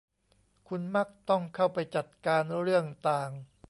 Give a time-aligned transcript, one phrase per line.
[0.67, 3.31] คุณมักต้องเข้าไปจัดการเรื่องต่าง